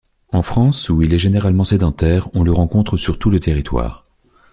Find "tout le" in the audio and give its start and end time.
3.19-3.39